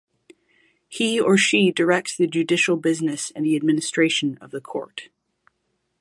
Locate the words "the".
2.17-2.25, 3.45-3.55, 4.49-4.59